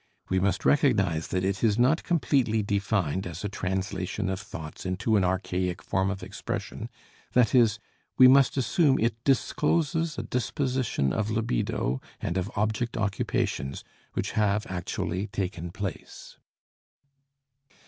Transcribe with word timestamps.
We 0.29 0.39
must 0.39 0.65
recognize 0.65 1.27
that 1.27 1.43
it 1.43 1.63
is 1.63 1.77
not 1.77 2.01
completely 2.01 2.63
defined 2.63 3.27
as 3.27 3.43
a 3.43 3.49
translation 3.49 4.29
of 4.31 4.39
thoughts 4.41 4.83
into 4.83 5.15
an 5.15 5.23
archaic 5.23 5.83
form 5.83 6.09
of 6.09 6.23
expression, 6.23 6.89
that 7.33 7.53
is, 7.53 7.77
we 8.17 8.27
must 8.27 8.57
assume 8.57 8.97
it 8.97 9.23
discloses 9.23 10.17
a 10.17 10.23
disposition 10.23 11.13
of 11.13 11.29
libido 11.29 12.01
and 12.19 12.35
of 12.35 12.49
object 12.55 12.97
occupations 12.97 13.83
which 14.13 14.31
have 14.31 14.65
actually 14.71 15.27
taken 15.27 15.69
place. 15.69 16.39